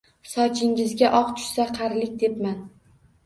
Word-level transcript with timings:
Sochingizga 0.29 1.11
oq 1.17 1.29
tushsa 1.41 1.67
qarilik 1.77 2.17
debman 2.25 2.59